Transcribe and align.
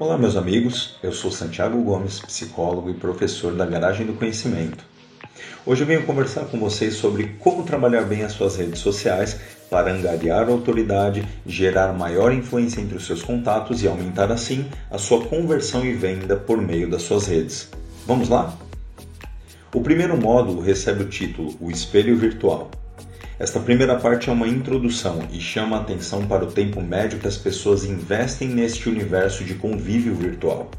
Olá, 0.00 0.16
meus 0.16 0.34
amigos. 0.34 0.96
Eu 1.02 1.12
sou 1.12 1.30
Santiago 1.30 1.78
Gomes, 1.82 2.20
psicólogo 2.20 2.88
e 2.88 2.94
professor 2.94 3.52
da 3.52 3.66
Garagem 3.66 4.06
do 4.06 4.14
Conhecimento. 4.14 4.82
Hoje 5.66 5.82
eu 5.82 5.86
venho 5.86 6.06
conversar 6.06 6.46
com 6.46 6.58
vocês 6.58 6.94
sobre 6.94 7.36
como 7.38 7.64
trabalhar 7.64 8.04
bem 8.04 8.22
as 8.22 8.32
suas 8.32 8.56
redes 8.56 8.78
sociais 8.80 9.38
para 9.68 9.92
angariar 9.92 10.48
autoridade, 10.48 11.28
gerar 11.44 11.92
maior 11.92 12.32
influência 12.32 12.80
entre 12.80 12.96
os 12.96 13.06
seus 13.06 13.22
contatos 13.22 13.82
e 13.82 13.88
aumentar 13.88 14.32
assim 14.32 14.64
a 14.90 14.96
sua 14.96 15.22
conversão 15.26 15.84
e 15.84 15.92
venda 15.92 16.34
por 16.34 16.56
meio 16.56 16.88
das 16.88 17.02
suas 17.02 17.26
redes. 17.26 17.68
Vamos 18.06 18.30
lá? 18.30 18.56
O 19.74 19.82
primeiro 19.82 20.16
módulo 20.16 20.62
recebe 20.62 21.02
o 21.02 21.08
título 21.10 21.54
O 21.60 21.70
Espelho 21.70 22.16
Virtual. 22.16 22.70
Esta 23.40 23.58
primeira 23.58 23.96
parte 23.96 24.28
é 24.28 24.32
uma 24.34 24.46
introdução 24.46 25.20
e 25.32 25.40
chama 25.40 25.78
a 25.78 25.80
atenção 25.80 26.26
para 26.26 26.44
o 26.44 26.52
tempo 26.52 26.78
médio 26.82 27.18
que 27.18 27.26
as 27.26 27.38
pessoas 27.38 27.86
investem 27.86 28.48
neste 28.48 28.86
universo 28.86 29.44
de 29.44 29.54
convívio 29.54 30.14
virtual. 30.14 30.70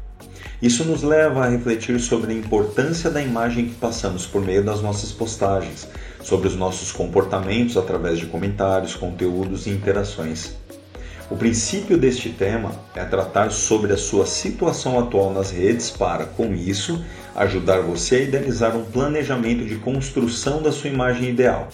Isso 0.62 0.84
nos 0.84 1.02
leva 1.02 1.44
a 1.44 1.48
refletir 1.48 1.98
sobre 1.98 2.30
a 2.30 2.36
importância 2.36 3.10
da 3.10 3.20
imagem 3.20 3.64
que 3.64 3.74
passamos 3.74 4.26
por 4.26 4.40
meio 4.40 4.62
das 4.62 4.80
nossas 4.80 5.10
postagens, 5.10 5.88
sobre 6.22 6.46
os 6.46 6.54
nossos 6.54 6.92
comportamentos 6.92 7.76
através 7.76 8.20
de 8.20 8.26
comentários, 8.26 8.94
conteúdos 8.94 9.66
e 9.66 9.70
interações. 9.70 10.54
O 11.28 11.36
princípio 11.36 11.98
deste 11.98 12.28
tema 12.28 12.70
é 12.94 13.04
tratar 13.04 13.50
sobre 13.50 13.92
a 13.92 13.96
sua 13.96 14.24
situação 14.24 15.00
atual 15.00 15.32
nas 15.32 15.50
redes 15.50 15.90
para, 15.90 16.26
com 16.26 16.54
isso, 16.54 17.04
ajudar 17.34 17.80
você 17.80 18.14
a 18.14 18.20
idealizar 18.20 18.76
um 18.76 18.84
planejamento 18.84 19.64
de 19.64 19.74
construção 19.78 20.62
da 20.62 20.70
sua 20.70 20.90
imagem 20.90 21.28
ideal. 21.28 21.68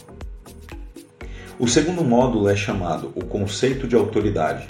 O 1.61 1.67
segundo 1.67 2.05
módulo 2.05 2.49
é 2.49 2.55
chamado 2.55 3.11
o 3.17 3.25
conceito 3.25 3.89
de 3.89 3.97
autoridade. 3.97 4.69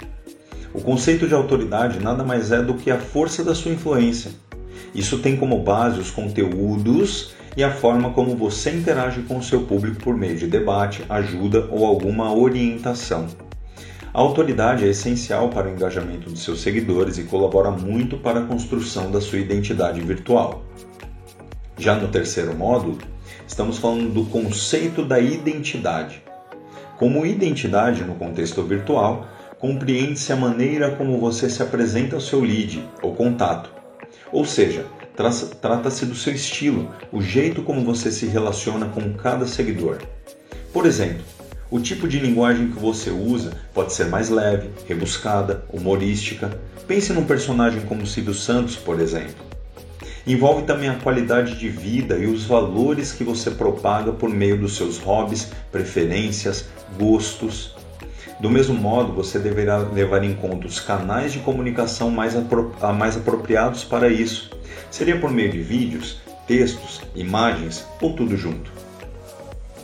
O 0.73 0.81
conceito 0.81 1.27
de 1.27 1.35
autoridade 1.35 1.99
nada 1.99 2.23
mais 2.23 2.51
é 2.51 2.63
do 2.63 2.73
que 2.73 2.89
a 2.89 2.97
força 2.97 3.43
da 3.43 3.53
sua 3.53 3.71
influência. 3.71 4.31
Isso 4.95 5.19
tem 5.19 5.37
como 5.37 5.61
base 5.61 5.99
os 5.99 6.09
conteúdos 6.09 7.35
e 7.55 7.63
a 7.63 7.69
forma 7.69 8.09
como 8.09 8.35
você 8.35 8.71
interage 8.71 9.21
com 9.21 9.37
o 9.37 9.43
seu 9.43 9.61
público 9.67 10.01
por 10.01 10.17
meio 10.17 10.35
de 10.35 10.47
debate, 10.47 11.05
ajuda 11.07 11.67
ou 11.69 11.85
alguma 11.85 12.33
orientação. 12.33 13.27
A 14.11 14.19
autoridade 14.19 14.83
é 14.83 14.87
essencial 14.87 15.49
para 15.49 15.69
o 15.69 15.71
engajamento 15.71 16.31
dos 16.31 16.43
seus 16.43 16.59
seguidores 16.59 17.19
e 17.19 17.23
colabora 17.25 17.69
muito 17.69 18.17
para 18.17 18.39
a 18.39 18.45
construção 18.47 19.11
da 19.11 19.21
sua 19.21 19.37
identidade 19.37 20.01
virtual. 20.01 20.63
Já 21.77 21.93
no 21.93 22.07
terceiro 22.07 22.55
módulo, 22.55 22.97
estamos 23.47 23.77
falando 23.77 24.11
do 24.11 24.25
conceito 24.25 25.05
da 25.05 25.19
identidade. 25.19 26.27
Como 26.99 27.25
identidade 27.25 28.03
no 28.03 28.15
contexto 28.15 28.61
virtual, 28.61 29.25
compreende-se 29.57 30.33
a 30.33 30.35
maneira 30.35 30.91
como 30.97 31.17
você 31.17 31.49
se 31.49 31.63
apresenta 31.63 32.17
ao 32.17 32.21
seu 32.21 32.41
lead 32.41 32.85
ou 33.01 33.15
contato. 33.15 33.69
Ou 34.33 34.43
seja, 34.43 34.85
trata-se 35.61 36.05
do 36.05 36.13
seu 36.13 36.33
estilo, 36.33 36.93
o 37.09 37.21
jeito 37.21 37.63
como 37.63 37.85
você 37.85 38.11
se 38.11 38.25
relaciona 38.25 38.87
com 38.89 39.13
cada 39.13 39.47
seguidor. 39.47 39.99
Por 40.73 40.85
exemplo, 40.85 41.23
o 41.71 41.79
tipo 41.79 42.05
de 42.05 42.19
linguagem 42.19 42.69
que 42.69 42.79
você 42.79 43.09
usa 43.09 43.53
pode 43.73 43.93
ser 43.93 44.07
mais 44.07 44.27
leve, 44.29 44.69
rebuscada, 44.85 45.63
humorística. 45.71 46.51
Pense 46.85 47.13
num 47.13 47.23
personagem 47.23 47.79
como 47.81 48.05
Silvio 48.05 48.33
Santos, 48.33 48.75
por 48.75 48.99
exemplo. 48.99 49.48
Envolve 50.29 50.61
também 50.61 50.87
a 50.87 50.93
qualidade 50.93 51.57
de 51.57 51.69
vida 51.69 52.15
e 52.15 52.27
os 52.27 52.45
valores 52.45 53.11
que 53.11 53.23
você 53.23 53.49
propaga 53.49 54.11
por 54.11 54.29
meio 54.29 54.59
dos 54.59 54.75
seus 54.77 54.99
hobbies, 54.99 55.51
preferências, 55.71 56.69
gostos. 56.99 57.75
Do 58.39 58.47
mesmo 58.47 58.75
modo, 58.75 59.11
você 59.11 59.39
deverá 59.39 59.79
levar 59.79 60.23
em 60.23 60.35
conta 60.35 60.67
os 60.67 60.79
canais 60.79 61.33
de 61.33 61.39
comunicação 61.39 62.11
mais, 62.11 62.35
apro 62.35 62.71
mais 62.95 63.17
apropriados 63.17 63.83
para 63.83 64.07
isso. 64.07 64.51
Seria 64.91 65.19
por 65.19 65.31
meio 65.31 65.49
de 65.49 65.63
vídeos, 65.63 66.21
textos, 66.45 67.01
imagens 67.15 67.83
ou 67.99 68.13
tudo 68.13 68.37
junto. 68.37 68.71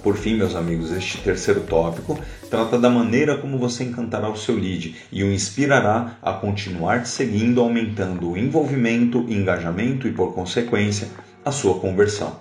Por 0.06 0.18
fim, 0.18 0.36
meus 0.36 0.56
amigos, 0.56 0.92
este 0.92 1.18
terceiro 1.18 1.62
tópico 1.62 2.20
trata 2.48 2.78
da 2.78 2.92
maneira 2.92 3.40
como 3.40 3.58
você 3.58 3.84
encantará 3.84 4.30
o 4.30 4.38
seu 4.38 4.56
lead 4.56 4.96
e 5.12 5.24
o 5.24 5.34
inspirará 5.34 6.20
a 6.22 6.32
continuar 6.32 7.02
te 7.02 7.10
seguindo, 7.10 7.60
aumentando 7.60 8.30
o 8.30 8.38
envolvimento, 8.38 9.26
engajamento 9.28 10.08
e, 10.08 10.12
por 10.12 10.36
consequência, 10.36 11.08
a 11.44 11.52
sua 11.52 11.80
conversão. 11.80 12.40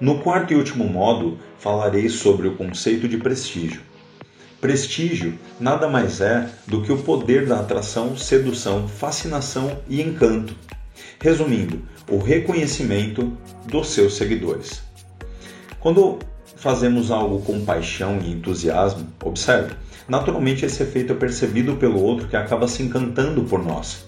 No 0.00 0.18
quarto 0.18 0.52
e 0.52 0.56
último 0.56 0.82
módulo, 0.82 1.38
falarei 1.60 2.08
sobre 2.08 2.48
o 2.48 2.56
conceito 2.56 3.06
de 3.06 3.18
prestígio. 3.18 3.80
Prestígio 4.60 5.38
nada 5.60 5.86
mais 5.86 6.20
é 6.20 6.50
do 6.66 6.82
que 6.82 6.90
o 6.90 6.98
poder 6.98 7.46
da 7.46 7.60
atração, 7.60 8.16
sedução, 8.16 8.88
fascinação 8.88 9.78
e 9.88 10.02
encanto. 10.02 10.56
Resumindo, 11.20 11.80
o 12.10 12.18
reconhecimento 12.18 13.32
dos 13.64 13.90
seus 13.90 14.16
seguidores. 14.16 14.82
Quando 15.78 16.18
fazemos 16.58 17.10
algo 17.10 17.40
com 17.40 17.64
paixão 17.64 18.18
e 18.20 18.32
entusiasmo, 18.32 19.06
observe, 19.24 19.74
naturalmente 20.08 20.64
esse 20.64 20.82
efeito 20.82 21.12
é 21.12 21.16
percebido 21.16 21.76
pelo 21.76 22.02
outro 22.02 22.26
que 22.26 22.36
acaba 22.36 22.66
se 22.66 22.82
encantando 22.82 23.44
por 23.44 23.64
nós. 23.64 24.06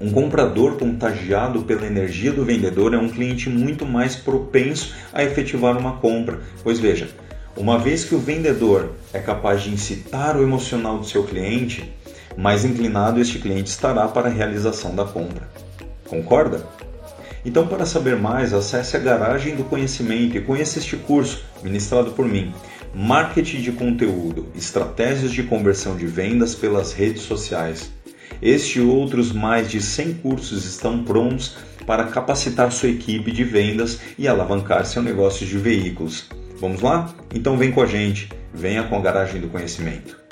Um 0.00 0.12
comprador 0.12 0.78
contagiado 0.78 1.62
pela 1.62 1.86
energia 1.86 2.32
do 2.32 2.44
vendedor 2.44 2.94
é 2.94 2.98
um 2.98 3.08
cliente 3.08 3.50
muito 3.50 3.84
mais 3.84 4.14
propenso 4.14 4.94
a 5.12 5.24
efetivar 5.24 5.76
uma 5.76 5.96
compra, 5.96 6.38
pois 6.62 6.78
veja, 6.78 7.08
uma 7.56 7.78
vez 7.78 8.04
que 8.04 8.14
o 8.14 8.20
vendedor 8.20 8.92
é 9.12 9.18
capaz 9.18 9.62
de 9.62 9.70
incitar 9.70 10.36
o 10.36 10.42
emocional 10.42 10.98
do 10.98 11.06
seu 11.06 11.24
cliente, 11.24 11.92
mais 12.36 12.64
inclinado 12.64 13.20
este 13.20 13.40
cliente 13.40 13.70
estará 13.70 14.06
para 14.06 14.28
a 14.28 14.32
realização 14.32 14.94
da 14.94 15.04
compra. 15.04 15.48
Concorda? 16.08 16.64
Então, 17.48 17.66
para 17.66 17.86
saber 17.86 18.14
mais, 18.14 18.52
acesse 18.52 18.94
a 18.94 19.00
Garagem 19.00 19.56
do 19.56 19.64
Conhecimento 19.64 20.36
e 20.36 20.40
conheça 20.42 20.78
este 20.78 20.98
curso 20.98 21.42
ministrado 21.62 22.10
por 22.10 22.28
mim. 22.28 22.52
Marketing 22.94 23.62
de 23.62 23.72
conteúdo, 23.72 24.48
estratégias 24.54 25.32
de 25.32 25.42
conversão 25.42 25.96
de 25.96 26.06
vendas 26.06 26.54
pelas 26.54 26.92
redes 26.92 27.22
sociais. 27.22 27.90
Este 28.42 28.80
e 28.80 28.82
outros 28.82 29.32
mais 29.32 29.70
de 29.70 29.80
100 29.80 30.12
cursos 30.16 30.66
estão 30.66 31.02
prontos 31.02 31.56
para 31.86 32.04
capacitar 32.08 32.70
sua 32.70 32.90
equipe 32.90 33.32
de 33.32 33.44
vendas 33.44 33.98
e 34.18 34.28
alavancar 34.28 34.84
seu 34.84 35.02
negócio 35.02 35.46
de 35.46 35.56
veículos. 35.56 36.28
Vamos 36.60 36.82
lá? 36.82 37.14
Então 37.34 37.56
vem 37.56 37.72
com 37.72 37.80
a 37.80 37.86
gente, 37.86 38.28
venha 38.52 38.82
com 38.82 38.94
a 38.94 39.00
Garagem 39.00 39.40
do 39.40 39.48
Conhecimento. 39.48 40.27